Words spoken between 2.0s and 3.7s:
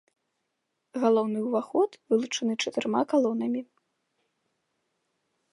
вылучаны чатырма калонамі.